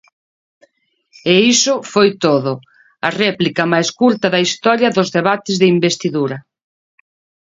[1.31, 2.51] E iso foi todo,
[3.07, 6.37] a réplica máis curta da historia dos debates de investidura.